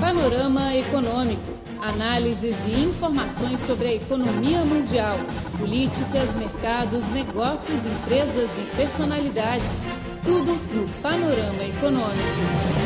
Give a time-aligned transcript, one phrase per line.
[0.00, 1.42] Panorama Econômico.
[1.80, 5.16] Análises e informações sobre a economia mundial,
[5.58, 9.90] políticas, mercados, negócios, empresas e personalidades.
[10.22, 12.84] Tudo no Panorama Econômico.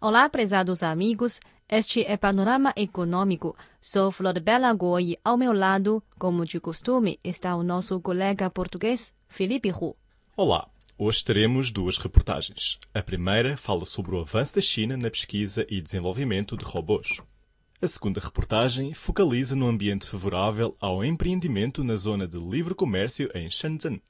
[0.00, 1.40] Olá, prezados amigos.
[1.68, 3.56] Este é Panorama Econômico.
[3.80, 8.50] Sou Flor Bela Go e ao meu lado, como de costume, está o nosso colega
[8.50, 9.96] português, Felipe Hu.
[10.36, 10.68] Olá.
[10.98, 12.78] Hoje teremos duas reportagens.
[12.94, 17.20] A primeira fala sobre o avanço da China na pesquisa e desenvolvimento de robôs.
[17.82, 23.50] A segunda reportagem focaliza no ambiente favorável ao empreendimento na zona de livre comércio em
[23.50, 24.00] Shenzhen.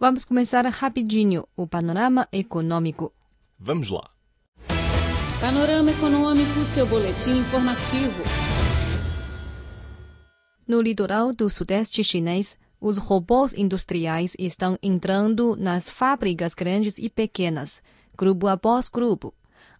[0.00, 3.14] Vamos começar rapidinho o panorama econômico.
[3.56, 4.10] Vamos lá.
[5.40, 8.24] Panorama Econômico, seu boletim informativo.
[10.66, 17.80] No litoral do sudeste chinês, os robôs industriais estão entrando nas fábricas grandes e pequenas,
[18.18, 19.32] grupo após grupo,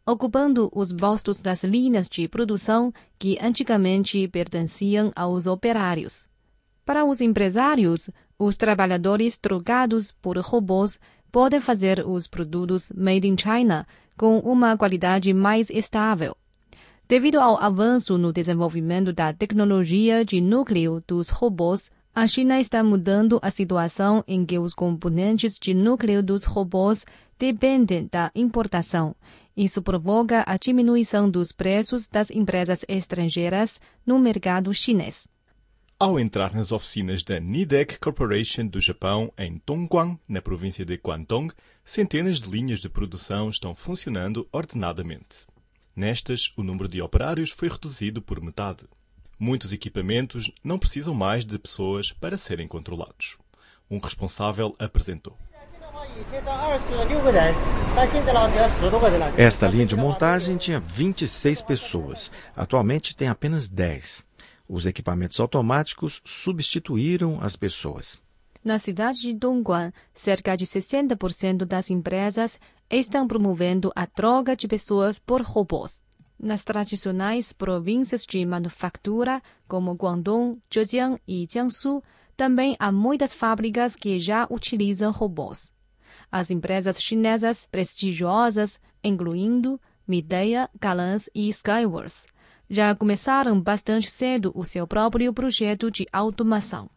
[0.07, 6.29] ocupando os postos das linhas de produção que antigamente pertenciam aos operários.
[6.85, 8.09] Para os empresários,
[8.39, 11.01] os trabalhadores trocados por robôs
[11.33, 13.85] podem fazer os produtos made in China
[14.17, 16.37] com uma qualidade mais estável.
[17.09, 23.39] Devido ao avanço no desenvolvimento da tecnologia de núcleo dos robôs, a China está mudando
[23.41, 27.07] a situação em que os componentes de núcleo dos robôs
[27.39, 29.17] dependem da importação.
[29.57, 35.27] Isso provoca a diminuição dos preços das empresas estrangeiras no mercado chinês.
[35.99, 41.53] Ao entrar nas oficinas da Nidec Corporation do Japão, em Dongguan, na província de Guangdong,
[41.85, 45.47] centenas de linhas de produção estão funcionando ordenadamente.
[45.95, 48.85] Nestas, o número de operários foi reduzido por metade.
[49.45, 53.37] Muitos equipamentos não precisam mais de pessoas para serem controlados.
[53.91, 55.37] Um responsável apresentou.
[59.37, 62.31] Esta linha de montagem tinha 26 pessoas.
[62.55, 64.25] Atualmente tem apenas 10.
[64.69, 68.21] Os equipamentos automáticos substituíram as pessoas.
[68.63, 75.19] Na cidade de Dongguan, cerca de 60% das empresas estão promovendo a troca de pessoas
[75.19, 76.01] por robôs.
[76.43, 82.03] Nas tradicionais províncias de manufatura, como Guangdong, Zhejiang e Jiangsu,
[82.37, 85.73] também há muitas fábricas que já utilizam robôs.
[86.33, 92.27] As empresas chinesas prestigiosas, incluindo Midea, Galans e Skyworth,
[92.69, 96.91] já começaram bastante cedo o seu próprio projeto de automação.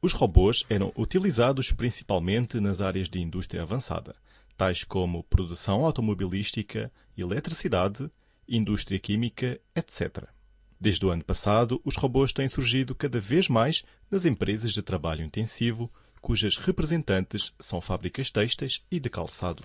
[0.00, 4.14] Os robôs eram utilizados principalmente nas áreas de indústria avançada,
[4.56, 8.08] tais como produção automobilística, eletricidade,
[8.48, 10.24] indústria química, etc.
[10.80, 15.24] Desde o ano passado, os robôs têm surgido cada vez mais nas empresas de trabalho
[15.24, 15.90] intensivo,
[16.20, 19.62] cujas representantes são fábricas têxteis e de calçado.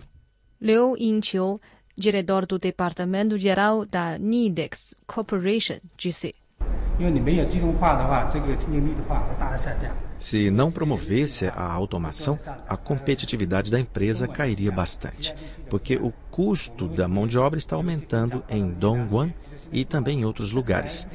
[0.62, 1.60] Liu Yingqiu,
[1.98, 6.36] diretor do Departamento Geral da Nidex Corporation, disse.
[10.18, 12.38] Se não promovesse a automação,
[12.68, 15.34] a competitividade da empresa cairia bastante,
[15.70, 19.34] porque o custo da mão de obra está aumentando em Dongguan
[19.74, 21.06] e também em outros lugares.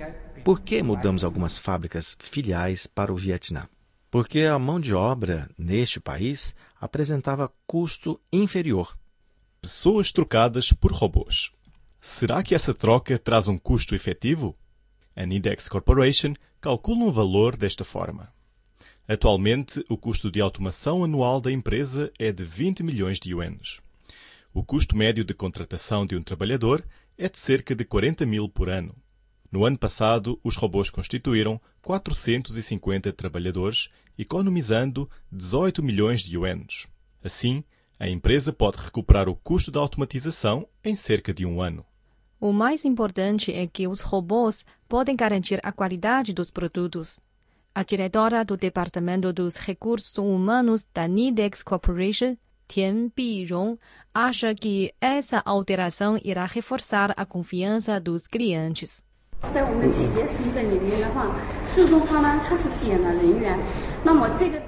[0.44, 3.66] Por que mudamos algumas fábricas filiais para o Vietnã?
[4.10, 8.94] Porque a mão de obra neste país apresentava custo inferior.
[9.62, 11.52] Pessoas trocadas por robôs.
[12.02, 14.54] Será que essa troca traz um custo efetivo?
[15.16, 18.30] A Nidex Corporation calcula um valor desta forma.
[19.08, 23.82] Atualmente, o custo de automação anual da empresa é de 20 milhões de ienes.
[24.56, 26.86] O custo médio de contratação de um trabalhador
[27.18, 28.94] é de cerca de 40 mil por ano.
[29.50, 36.86] No ano passado, os robôs constituíram 450 trabalhadores, economizando 18 milhões de ienes.
[37.22, 37.64] Assim,
[37.98, 41.84] a empresa pode recuperar o custo da automatização em cerca de um ano.
[42.40, 47.18] O mais importante é que os robôs podem garantir a qualidade dos produtos.
[47.74, 52.36] A diretora do Departamento dos Recursos Humanos da Nidex Corporation,
[52.66, 53.78] Tian Birong,
[54.12, 59.02] acha que essa alteração irá reforçar a confiança dos clientes.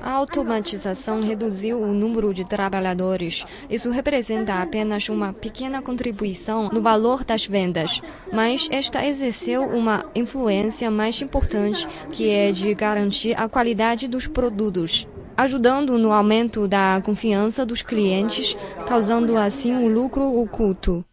[0.03, 3.45] A automatização reduziu o número de trabalhadores.
[3.71, 10.91] Isso representa apenas uma pequena contribuição no valor das vendas, mas esta exerceu uma influência
[10.91, 15.07] mais importante, que é de garantir a qualidade dos produtos,
[15.37, 18.57] ajudando no aumento da confiança dos clientes,
[18.87, 21.05] causando assim um lucro oculto.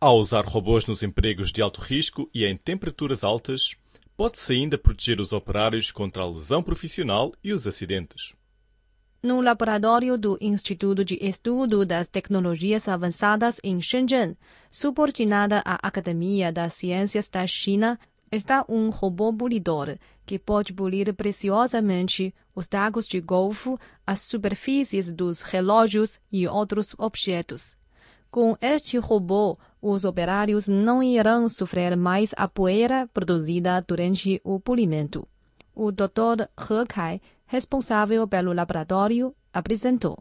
[0.00, 3.74] Ao usar robôs nos empregos de alto risco e em temperaturas altas,
[4.16, 8.34] pode-se ainda proteger os operários contra a lesão profissional e os acidentes.
[9.22, 14.36] no laboratório do Instituto de Estudo das Tecnologias Avançadas em Shenzhen,
[14.70, 17.98] subordinada à Academia das Ciências da China,
[18.30, 23.76] está um robô polidor que pode polir preciosamente os tacos de golfe,
[24.06, 27.76] as superfícies dos relógios e outros objetos.
[28.30, 35.26] Com este robô, os operários não irão sofrer mais a poeira produzida durante o polimento.
[35.74, 36.48] O Dr.
[36.58, 40.18] He Kai responsável pelo laboratório, apresentou.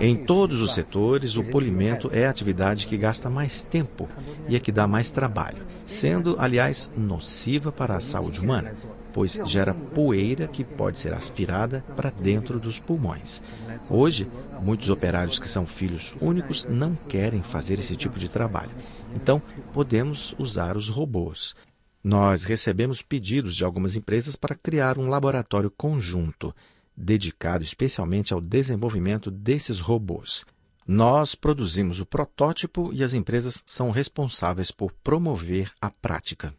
[0.00, 4.08] Em todos os setores, o polimento é a atividade que gasta mais tempo
[4.48, 8.74] e é que dá mais trabalho, sendo, aliás, nociva para a saúde humana,
[9.12, 13.42] pois gera poeira que pode ser aspirada para dentro dos pulmões.
[13.90, 14.28] Hoje,
[14.62, 18.70] muitos operários que são filhos únicos não querem fazer esse tipo de trabalho.
[19.14, 19.42] Então,
[19.72, 21.54] podemos usar os robôs.
[22.02, 26.54] Nós recebemos pedidos de algumas empresas para criar um laboratório conjunto,
[26.96, 30.44] dedicado especialmente ao desenvolvimento desses robôs.
[30.86, 36.54] Nós produzimos o protótipo e as empresas são responsáveis por promover a prática.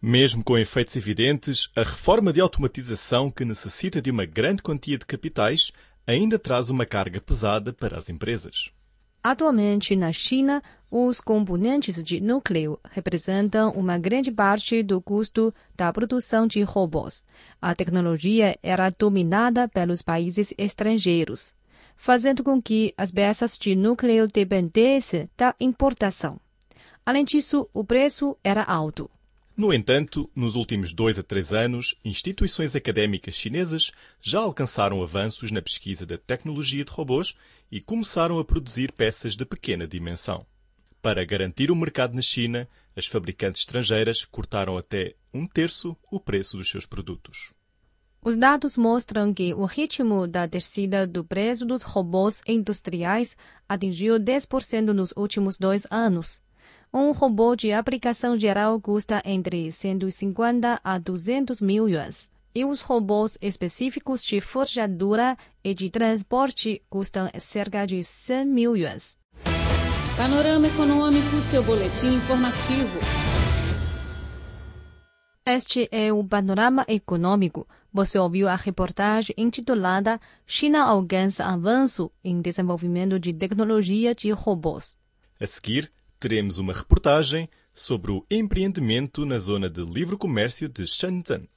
[0.00, 5.04] Mesmo com efeitos evidentes, a reforma de automatização, que necessita de uma grande quantia de
[5.04, 5.72] capitais,
[6.06, 8.70] ainda traz uma carga pesada para as empresas.
[9.22, 16.46] Atualmente, na China, os componentes de núcleo representam uma grande parte do custo da produção
[16.46, 17.24] de robôs.
[17.60, 21.54] A tecnologia era dominada pelos países estrangeiros,
[21.96, 26.40] fazendo com que as peças de núcleo dependessem da importação.
[27.04, 29.10] Além disso, o preço era alto.
[29.60, 35.60] No entanto, nos últimos dois a três anos, instituições académicas chinesas já alcançaram avanços na
[35.60, 37.34] pesquisa da tecnologia de robôs
[37.70, 40.46] e começaram a produzir peças de pequena dimensão.
[41.02, 42.66] Para garantir o mercado na China,
[42.96, 47.52] as fabricantes estrangeiras cortaram até um terço o preço dos seus produtos.
[48.24, 53.36] Os dados mostram que o ritmo da descida do preço dos robôs industriais
[53.68, 56.40] atingiu 10% nos últimos dois anos.
[56.92, 62.28] Um robô de aplicação geral custa entre 150 a 200 mil yuans.
[62.52, 69.16] E os robôs específicos de forjadura e de transporte custam cerca de 100 mil yuans.
[70.16, 72.98] Panorama Econômico, seu boletim informativo.
[75.46, 77.68] Este é o Panorama Econômico.
[77.92, 84.96] Você ouviu a reportagem intitulada China alcança avanço em desenvolvimento de tecnologia de robôs.
[85.40, 85.90] A seguir,
[86.20, 91.48] teremos uma reportagem sobre o empreendimento na zona de livre comércio de Shenzhen.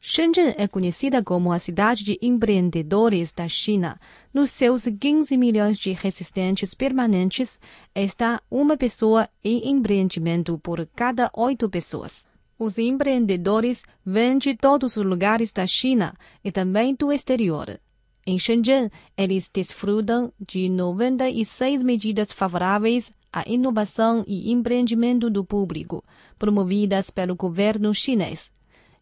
[0.00, 4.00] Shenzhen é conhecida como a cidade de empreendedores da China.
[4.32, 7.60] Nos seus 15 milhões de residentes permanentes,
[7.94, 12.26] está uma pessoa em empreendimento por cada oito pessoas.
[12.58, 16.14] Os empreendedores vêm de todos os lugares da China
[16.44, 17.80] e também do exterior.
[18.24, 26.04] Em Shenzhen, eles desfrutam de 96 medidas favoráveis à inovação e empreendimento do público,
[26.38, 28.52] promovidas pelo governo chinês.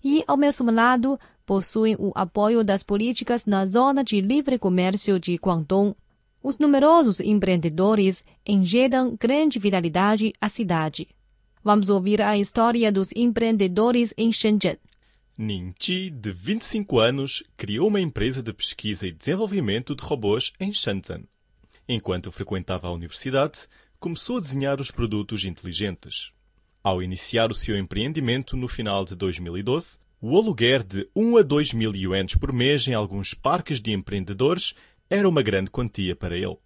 [0.02, 5.34] E, ao mesmo lado, possuem o apoio das políticas na zona de livre comércio de
[5.34, 5.94] Guangdong.
[6.42, 11.08] Os numerosos empreendedores injetam grande vitalidade à cidade.
[11.62, 14.78] Vamos ouvir a história dos empreendedores em Shenzhen.
[15.36, 21.24] Ning de 25 anos, criou uma empresa de pesquisa e desenvolvimento de robôs em Shenzhen.
[21.88, 23.66] Enquanto frequentava a universidade,
[24.00, 26.32] começou a desenhar os produtos inteligentes.
[26.82, 31.74] Ao iniciar o seu empreendimento no final de 2012, o aluguer de 1 a 2
[31.74, 34.72] mil yuans por mês em alguns parques de empreendedores
[35.10, 36.56] era uma grande quantia para ele.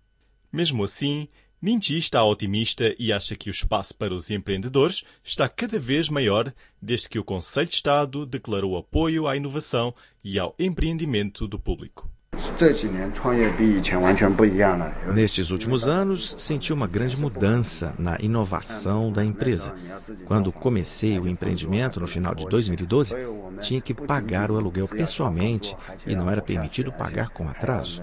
[0.52, 1.26] Mesmo assim,
[1.60, 6.54] Ninji está otimista e acha que o espaço para os empreendedores está cada vez maior
[6.80, 12.08] desde que o Conselho de Estado declarou apoio à inovação e ao empreendimento do público.
[15.12, 19.74] Nestes últimos anos, senti uma grande mudança na inovação da empresa.
[20.24, 23.14] Quando comecei o empreendimento no final de 2012,
[23.60, 28.02] tinha que pagar o aluguel pessoalmente e não era permitido pagar com atraso.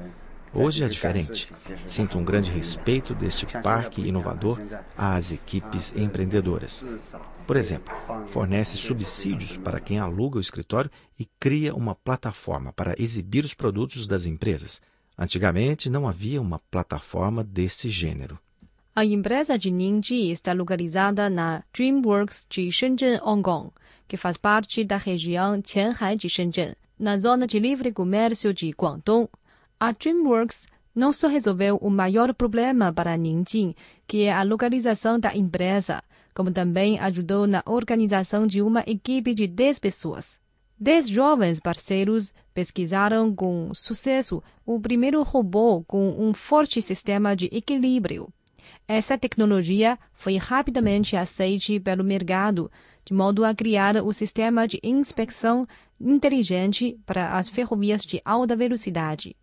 [0.54, 1.50] Hoje é diferente.
[1.88, 4.60] Sinto um grande respeito deste parque inovador
[4.98, 6.86] às equipes empreendedoras.
[7.52, 7.94] Por exemplo,
[8.28, 10.90] fornece subsídios para quem aluga o escritório
[11.20, 14.82] e cria uma plataforma para exibir os produtos das empresas.
[15.18, 18.40] Antigamente não havia uma plataforma desse gênero.
[18.96, 23.72] A empresa de Ningji está localizada na DreamWorks de Shenzhen Hongkong,
[24.08, 29.28] que faz parte da região Qianhai de Shenzhen, na zona de livre comércio de Guangdong.
[29.78, 33.76] A DreamWorks não só resolveu o maior problema para Ninjing,
[34.08, 36.02] que é a localização da empresa,
[36.34, 40.40] como também ajudou na organização de uma equipe de 10 pessoas.
[40.80, 48.34] Dez jovens parceiros pesquisaram com sucesso o primeiro robô com um forte sistema de equilíbrio.
[48.88, 52.72] Essa tecnologia foi rapidamente aceita pelo mercado,
[53.06, 55.68] de modo a criar o sistema de inspeção
[56.00, 59.36] inteligente para as ferrovias de alta velocidade.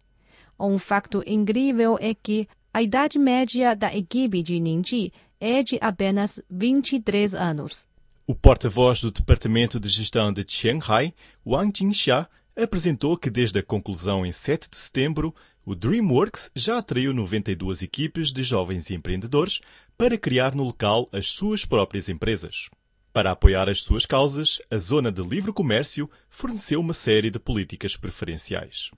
[0.59, 6.43] Um fato incrível é que a idade média da equipe de Ningji é de apenas
[6.51, 7.87] 23 anos.
[8.27, 11.15] O porta-voz do Departamento de Gestão de Shanghai,
[11.47, 17.15] Wang Jingxia, apresentou que desde a conclusão em 7 de setembro, o DreamWorks já atraiu
[17.15, 19.61] 92 equipes de jovens empreendedores
[19.97, 22.69] para criar no local as suas próprias empresas.
[23.13, 27.97] Para apoiar as suas causas, a Zona de Livre Comércio forneceu uma série de políticas
[27.97, 28.91] preferenciais.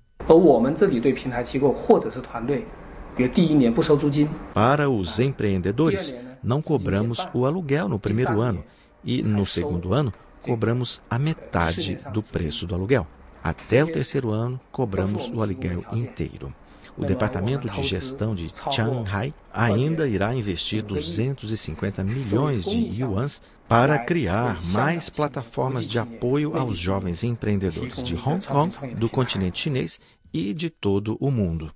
[4.54, 8.64] Para os empreendedores, não cobramos o aluguel no primeiro ano.
[9.04, 13.06] E no segundo ano cobramos a metade do preço do aluguel.
[13.42, 16.54] Até o terceiro ano, cobramos o aluguel inteiro.
[16.96, 24.60] O Departamento de Gestão de Shanghai ainda irá investir 250 milhões de yuans para criar
[24.64, 30.00] mais plataformas de apoio aos jovens empreendedores de Hong Kong, do continente chinês
[30.32, 31.72] e de todo o mundo.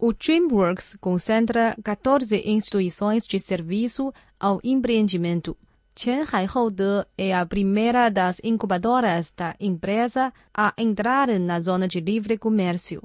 [0.00, 5.56] O DreamWorks concentra 14 instituições de serviço ao empreendimento
[5.98, 12.36] Chen Haihoude é a primeira das incubadoras da empresa a entrar na zona de livre
[12.36, 13.02] comércio.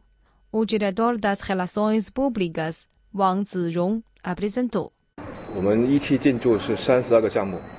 [0.51, 4.91] O diretor das relações públicas, Wang Zirong, apresentou.
[5.55, 7.75] 我们一期进驻是三十二个项目。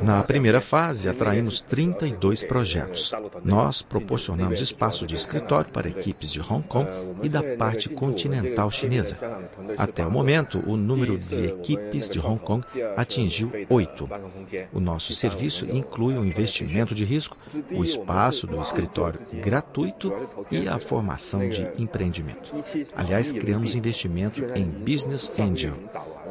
[0.00, 3.12] Na primeira fase, atraímos 32 projetos.
[3.44, 6.88] Nós proporcionamos espaço de escritório para equipes de Hong Kong
[7.22, 9.16] e da parte continental chinesa.
[9.76, 12.64] Até o momento, o número de equipes de Hong Kong
[12.96, 14.08] atingiu oito.
[14.72, 17.36] O nosso serviço inclui o investimento de risco,
[17.72, 20.12] o espaço do escritório gratuito
[20.50, 22.52] e a formação de empreendimento.
[22.94, 25.74] Aliás, criamos investimento em Business Angel.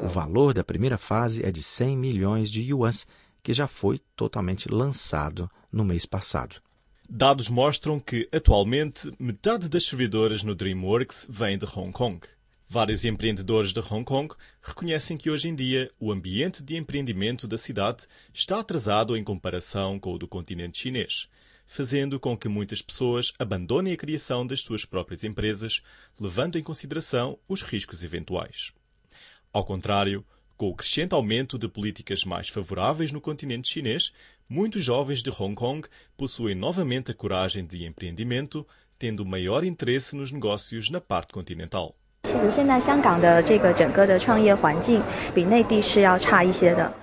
[0.02, 3.06] O valor da primeira fase é de 100 milhões de yuans,
[3.42, 6.56] que já foi totalmente lançado no mês passado.
[7.10, 12.20] Dados mostram que, atualmente, metade das servidoras no DreamWorks vem de Hong Kong.
[12.68, 17.58] Vários empreendedores de Hong Kong reconhecem que hoje em dia o ambiente de empreendimento da
[17.58, 21.28] cidade está atrasado em comparação com o do continente chinês,
[21.68, 25.84] fazendo com que muitas pessoas abandonem a criação das suas próprias empresas,
[26.20, 28.74] levando em consideração os riscos eventuais.
[29.54, 30.26] Ao contrário,
[30.58, 34.12] com o crescente aumento de políticas mais favoráveis no continente chinês,
[34.50, 38.66] muitos jovens de Hong Kong possuem novamente a coragem de empreendimento,
[38.98, 41.96] tendo maior interesse nos negócios na parte continental.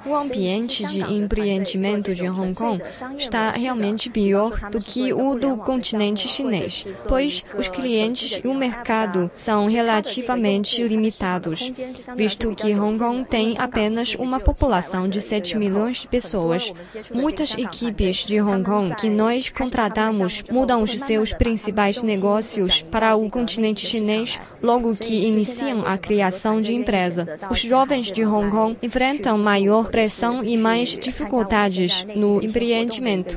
[0.07, 2.83] O ambiente de empreendimento de Hong Kong
[3.17, 9.31] está realmente pior do que o do continente chinês, pois os clientes e o mercado
[9.35, 11.71] são relativamente limitados,
[12.17, 16.73] visto que Hong Kong tem apenas uma população de 7 milhões de pessoas.
[17.13, 23.29] Muitas equipes de Hong Kong que nós contratamos mudam os seus principais negócios para o
[23.31, 27.37] continente chinês logo que que iniciam a criação de empresa.
[27.51, 33.37] Os jovens de Hong Kong enfrentam maior pressão e mais dificuldades no empreendimento.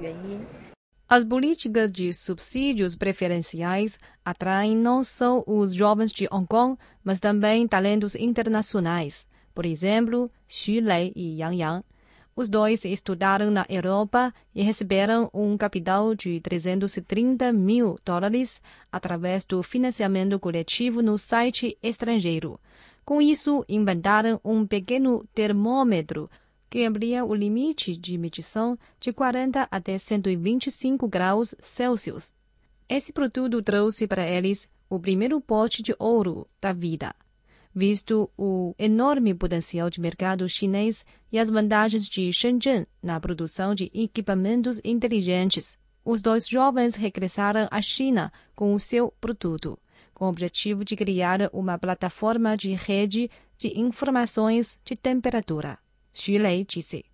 [1.10, 7.68] As políticas de subsídios preferenciais atraem não só os jovens de Hong Kong, mas também
[7.68, 9.26] talentos internacionais.
[9.56, 11.84] Por exemplo, Xu Lei e Yang Yang
[12.36, 18.62] os dois estudaram na Europa e receberam um capital de 330 mil dólares
[18.92, 22.60] através do financiamento coletivo no site estrangeiro.
[23.06, 26.30] Com isso, inventaram um pequeno termômetro
[26.70, 32.34] que abria o limite de medição de 40 até 125 graus Celsius.
[32.90, 37.14] Esse produto trouxe para eles o primeiro pote de ouro da vida
[37.74, 43.90] visto o enorme potencial de mercado chinês e as vantagens de Shenzhen na produção de
[43.94, 45.80] equipamentos inteligentes.
[46.06, 49.80] Os dois jovens regressaram à China com o seu produto,
[50.14, 55.78] com o objetivo de criar uma plataforma de rede de informações de temperatura.
[56.14, 57.06] Xu Lei disse.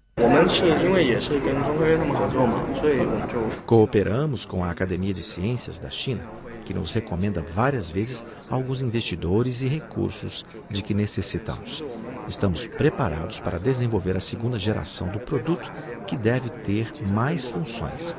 [3.66, 6.28] Cooperamos com a Academia de Ciências da China
[6.70, 11.84] que nos recomenda várias vezes alguns investidores e recursos de que necessitamos.
[12.28, 15.68] Estamos preparados para desenvolver a segunda geração do produto,
[16.06, 18.16] que deve ter mais funções.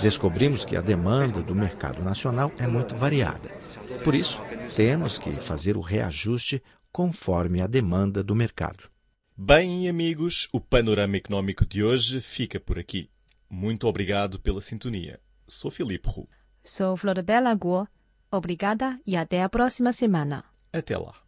[0.00, 3.50] Descobrimos que a demanda do mercado nacional é muito variada.
[4.04, 4.40] Por isso,
[4.76, 8.84] temos que fazer o reajuste conforme a demanda do mercado.
[9.36, 13.10] Bem, amigos, o panorama econômico de hoje fica por aqui.
[13.50, 15.18] Muito obrigado pela sintonia.
[15.48, 16.28] Sou Filipe Hu.
[16.70, 17.88] Sou Floribela Guo.
[18.30, 20.44] Obrigada e até a próxima semana.
[20.72, 21.20] Até lá.